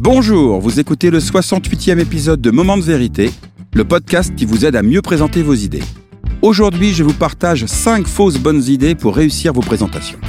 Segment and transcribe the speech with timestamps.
[0.00, 3.32] Bonjour, vous écoutez le 68e épisode de Moment de vérité,
[3.74, 5.82] le podcast qui vous aide à mieux présenter vos idées.
[6.40, 10.20] Aujourd'hui, je vous partage 5 fausses bonnes idées pour réussir vos présentations.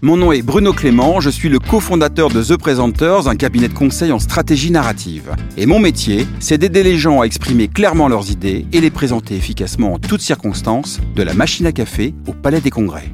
[0.00, 3.74] Mon nom est Bruno Clément, je suis le cofondateur de The Presenters, un cabinet de
[3.74, 5.36] conseil en stratégie narrative.
[5.58, 9.36] Et mon métier, c'est d'aider les gens à exprimer clairement leurs idées et les présenter
[9.36, 13.12] efficacement en toutes circonstances, de la machine à café au palais des congrès.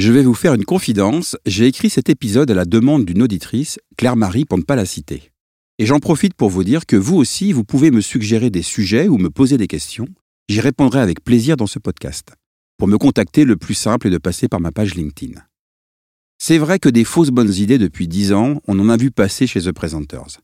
[0.00, 3.78] Je vais vous faire une confidence, j'ai écrit cet épisode à la demande d'une auditrice,
[3.98, 5.30] Claire-Marie pour ne pas la citer.
[5.78, 9.08] Et j'en profite pour vous dire que vous aussi, vous pouvez me suggérer des sujets
[9.08, 10.08] ou me poser des questions.
[10.48, 12.32] J'y répondrai avec plaisir dans ce podcast.
[12.78, 15.38] Pour me contacter, le plus simple est de passer par ma page LinkedIn.
[16.38, 19.46] C'est vrai que des fausses bonnes idées depuis 10 ans, on en a vu passer
[19.46, 20.40] chez The Presenters.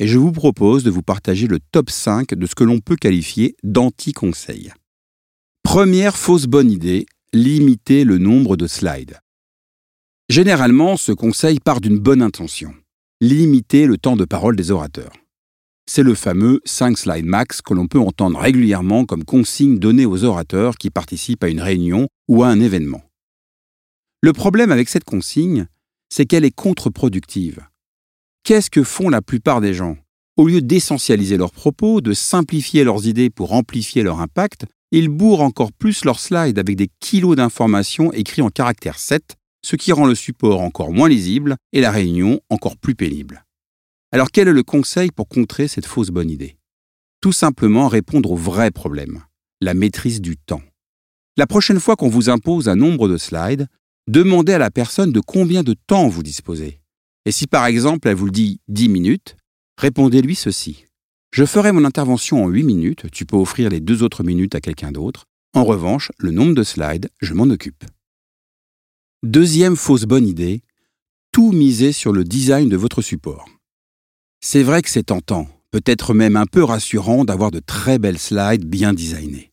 [0.00, 2.96] Et je vous propose de vous partager le top 5 de ce que l'on peut
[2.96, 4.72] qualifier d'anti-conseil.
[5.62, 9.20] Première fausse bonne idée, limiter le nombre de slides.
[10.30, 12.74] Généralement, ce conseil part d'une bonne intention.
[13.20, 15.12] Limiter le temps de parole des orateurs.
[15.88, 20.24] C'est le fameux 5 slides max que l'on peut entendre régulièrement comme consigne donnée aux
[20.24, 23.02] orateurs qui participent à une réunion ou à un événement.
[24.22, 25.66] Le problème avec cette consigne,
[26.08, 27.60] c'est qu'elle est contre-productive.
[28.44, 29.98] Qu'est-ce que font la plupart des gens?
[30.38, 35.42] Au lieu d'essentialiser leurs propos, de simplifier leurs idées pour amplifier leur impact, ils bourrent
[35.42, 40.06] encore plus leurs slides avec des kilos d'informations écrits en caractère 7, ce qui rend
[40.06, 43.44] le support encore moins lisible et la réunion encore plus pénible.
[44.12, 46.56] Alors quel est le conseil pour contrer cette fausse bonne idée?
[47.20, 49.24] Tout simplement répondre au vrai problème,
[49.60, 50.62] la maîtrise du temps.
[51.36, 53.66] La prochaine fois qu'on vous impose un nombre de slides,
[54.06, 56.80] demandez à la personne de combien de temps vous disposez.
[57.24, 59.36] Et si par exemple elle vous le dit 10 minutes,
[59.76, 60.85] répondez-lui ceci.
[61.36, 64.62] Je ferai mon intervention en 8 minutes, tu peux offrir les deux autres minutes à
[64.62, 65.26] quelqu'un d'autre.
[65.52, 67.84] En revanche, le nombre de slides, je m'en occupe.
[69.22, 70.62] Deuxième fausse bonne idée,
[71.32, 73.44] tout miser sur le design de votre support.
[74.40, 78.64] C'est vrai que c'est tentant, peut-être même un peu rassurant d'avoir de très belles slides
[78.64, 79.52] bien designées.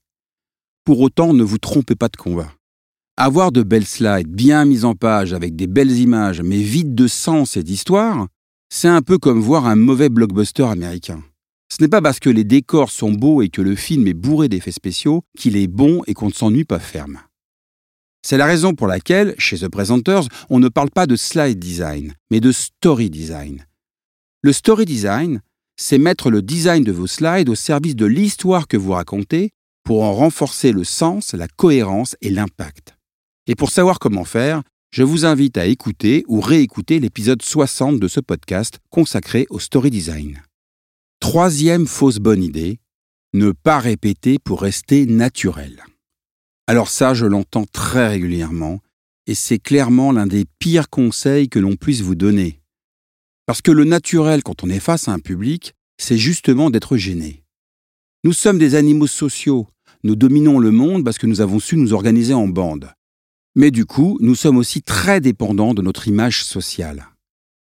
[0.85, 2.53] Pour autant, ne vous trompez pas de combat.
[3.17, 7.07] Avoir de belles slides bien mises en page avec des belles images mais vides de
[7.07, 8.29] sens et d'histoire,
[8.69, 11.21] c'est un peu comme voir un mauvais blockbuster américain.
[11.73, 14.47] Ce n'est pas parce que les décors sont beaux et que le film est bourré
[14.47, 17.19] d'effets spéciaux qu'il est bon et qu'on ne s'ennuie pas ferme.
[18.21, 22.13] C'est la raison pour laquelle, chez The Presenters, on ne parle pas de slide design,
[22.29, 23.65] mais de story design.
[24.43, 25.41] Le story design,
[25.75, 29.49] c'est mettre le design de vos slides au service de l'histoire que vous racontez
[29.83, 32.95] pour en renforcer le sens, la cohérence et l'impact.
[33.47, 34.61] Et pour savoir comment faire,
[34.91, 39.89] je vous invite à écouter ou réécouter l'épisode 60 de ce podcast consacré au story
[39.89, 40.39] design.
[41.23, 42.81] Troisième fausse bonne idée,
[43.33, 45.81] ne pas répéter pour rester naturel.
[46.67, 48.81] Alors ça, je l'entends très régulièrement,
[49.25, 52.59] et c'est clairement l'un des pires conseils que l'on puisse vous donner.
[53.45, 57.45] Parce que le naturel quand on est face à un public, c'est justement d'être gêné.
[58.25, 59.69] Nous sommes des animaux sociaux,
[60.03, 62.91] nous dominons le monde parce que nous avons su nous organiser en bande.
[63.55, 67.07] Mais du coup, nous sommes aussi très dépendants de notre image sociale.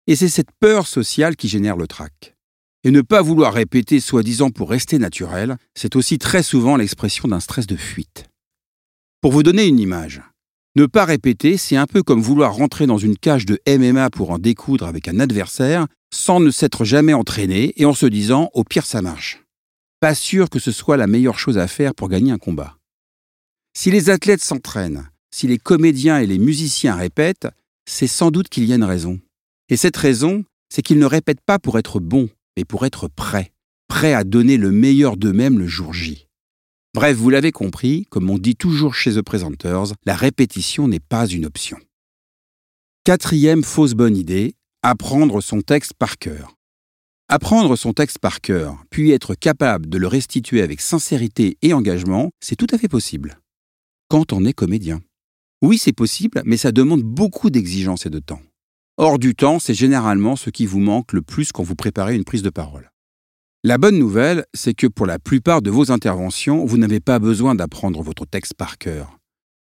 [0.05, 2.35] Et c'est cette peur sociale qui génère le trac.
[2.83, 7.41] Et ne pas vouloir répéter soi-disant pour rester naturel, c'est aussi très souvent l'expression d'un
[7.41, 8.25] stress de fuite.
[9.21, 10.21] Pour vous donner une image,
[10.75, 14.31] ne pas répéter, c'est un peu comme vouloir rentrer dans une cage de MMA pour
[14.31, 18.63] en découdre avec un adversaire sans ne s'être jamais entraîné et en se disant au
[18.63, 19.43] pire ça marche.
[19.99, 22.77] Pas sûr que ce soit la meilleure chose à faire pour gagner un combat.
[23.75, 27.47] Si les athlètes s'entraînent, si les comédiens et les musiciens répètent,
[27.85, 29.19] c'est sans doute qu'il y a une raison.
[29.67, 32.29] Et cette raison, c'est qu'ils ne répètent pas pour être bons,
[32.59, 33.53] mais pour être prêts,
[33.87, 36.27] prêts à donner le meilleur d'eux-mêmes le jour J.
[36.93, 41.25] Bref, vous l'avez compris, comme on dit toujours chez The Presenters, la répétition n'est pas
[41.25, 41.77] une option.
[43.05, 46.57] Quatrième fausse bonne idée, apprendre son texte par cœur.
[47.29, 52.29] Apprendre son texte par cœur, puis être capable de le restituer avec sincérité et engagement,
[52.41, 53.39] c'est tout à fait possible.
[54.09, 54.99] Quand on est comédien.
[55.61, 58.41] Oui, c'est possible, mais ça demande beaucoup d'exigence et de temps.
[59.01, 62.25] Hors du temps, c'est généralement ce qui vous manque le plus quand vous préparez une
[62.25, 62.91] prise de parole.
[63.63, 67.55] La bonne nouvelle, c'est que pour la plupart de vos interventions, vous n'avez pas besoin
[67.55, 69.17] d'apprendre votre texte par cœur.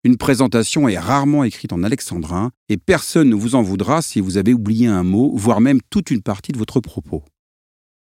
[0.04, 4.38] Une présentation est rarement écrite en alexandrin et personne ne vous en voudra si vous
[4.38, 7.22] avez oublié un mot, voire même toute une partie de votre propos.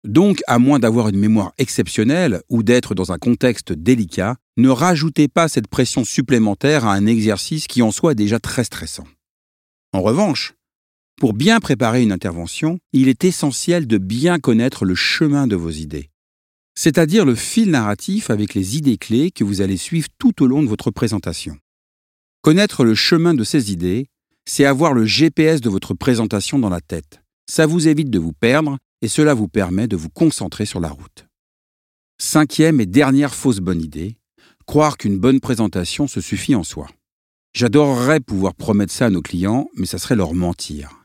[0.03, 5.27] Donc, à moins d'avoir une mémoire exceptionnelle ou d'être dans un contexte délicat, ne rajoutez
[5.27, 9.05] pas cette pression supplémentaire à un exercice qui en soit déjà très stressant.
[9.93, 10.55] En revanche,
[11.17, 15.69] pour bien préparer une intervention, il est essentiel de bien connaître le chemin de vos
[15.69, 16.09] idées,
[16.75, 20.63] c'est-à-dire le fil narratif avec les idées clés que vous allez suivre tout au long
[20.63, 21.57] de votre présentation.
[22.41, 24.07] Connaître le chemin de ces idées,
[24.45, 27.21] c'est avoir le GPS de votre présentation dans la tête.
[27.47, 30.89] Ça vous évite de vous perdre et cela vous permet de vous concentrer sur la
[30.89, 31.27] route.
[32.19, 34.17] Cinquième et dernière fausse bonne idée,
[34.65, 36.87] croire qu'une bonne présentation se suffit en soi.
[37.53, 41.00] J'adorerais pouvoir promettre ça à nos clients, mais ça serait leur mentir.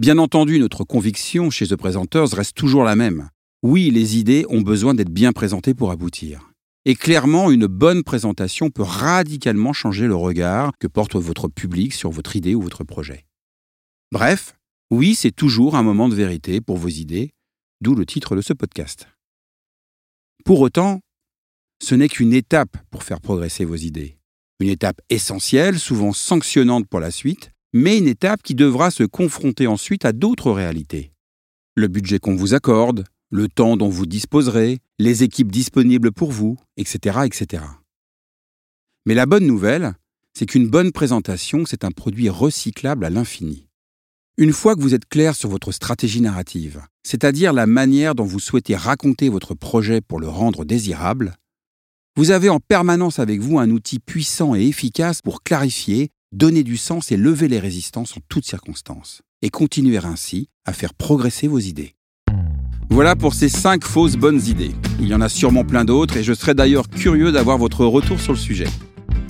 [0.00, 3.28] Bien entendu, notre conviction chez The Presenters reste toujours la même.
[3.62, 6.50] Oui, les idées ont besoin d'être bien présentées pour aboutir.
[6.84, 12.10] Et clairement, une bonne présentation peut radicalement changer le regard que porte votre public sur
[12.10, 13.24] votre idée ou votre projet.
[14.10, 14.56] Bref,
[14.90, 17.30] oui, c'est toujours un moment de vérité pour vos idées,
[17.80, 19.06] d'où le titre de ce podcast.
[20.44, 20.98] Pour autant,
[21.80, 24.18] ce n'est qu'une étape pour faire progresser vos idées.
[24.58, 29.66] Une étape essentielle, souvent sanctionnante pour la suite, mais une étape qui devra se confronter
[29.66, 31.10] ensuite à d'autres réalités.
[31.74, 36.56] Le budget qu'on vous accorde, le temps dont vous disposerez, les équipes disponibles pour vous,
[36.76, 37.18] etc.
[37.24, 37.64] etc.
[39.06, 39.94] Mais la bonne nouvelle,
[40.34, 43.66] c'est qu'une bonne présentation, c'est un produit recyclable à l'infini.
[44.36, 48.40] Une fois que vous êtes clair sur votre stratégie narrative, c'est-à-dire la manière dont vous
[48.40, 51.34] souhaitez raconter votre projet pour le rendre désirable,
[52.16, 56.76] vous avez en permanence avec vous un outil puissant et efficace pour clarifier, donner du
[56.76, 61.60] sens et lever les résistances en toutes circonstances, et continuer ainsi à faire progresser vos
[61.60, 61.94] idées.
[62.90, 64.72] Voilà pour ces 5 fausses bonnes idées.
[65.00, 68.20] Il y en a sûrement plein d'autres et je serais d'ailleurs curieux d'avoir votre retour
[68.20, 68.66] sur le sujet.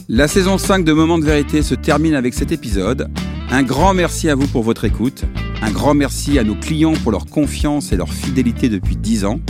[0.09, 3.11] La saison 5 de Moments de vérité se termine avec cet épisode.
[3.51, 5.25] Un grand merci à vous pour votre écoute.
[5.61, 9.41] Un grand merci à nos clients pour leur confiance et leur fidélité depuis 10 ans.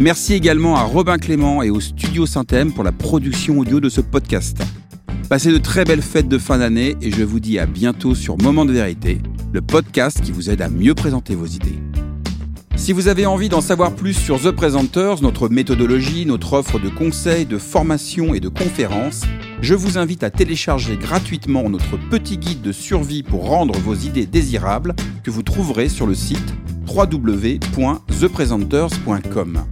[0.00, 4.00] Merci également à Robin Clément et au Studio Synthem pour la production audio de ce
[4.00, 4.62] podcast.
[5.28, 8.40] Passez de très belles fêtes de fin d'année et je vous dis à bientôt sur
[8.40, 9.18] Moment de vérité,
[9.52, 11.80] le podcast qui vous aide à mieux présenter vos idées.
[12.76, 16.88] Si vous avez envie d'en savoir plus sur The Presenters, notre méthodologie, notre offre de
[16.88, 19.22] conseils, de formation et de conférences,
[19.62, 24.26] je vous invite à télécharger gratuitement notre petit guide de survie pour rendre vos idées
[24.26, 24.94] désirables
[25.24, 26.54] que vous trouverez sur le site
[26.88, 29.64] www.thepresenters.com.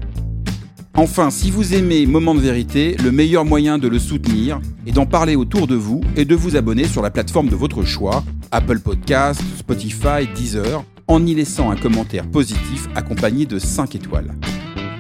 [0.97, 5.07] Enfin, si vous aimez Moment de vérité, le meilleur moyen de le soutenir est d'en
[5.07, 8.79] parler autour de vous et de vous abonner sur la plateforme de votre choix, Apple
[8.79, 14.37] Podcasts, Spotify, Deezer, en y laissant un commentaire positif accompagné de 5 étoiles.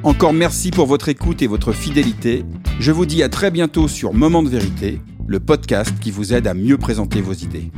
[0.03, 2.45] Encore merci pour votre écoute et votre fidélité.
[2.81, 6.49] Je vous dis à très bientôt sur Moment de vérité, le podcast qui vous aide
[6.49, 7.71] à mieux présenter vos idées.